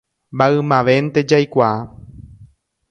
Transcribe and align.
Maymavénte 0.37 1.19
jaikuaa 1.33 1.79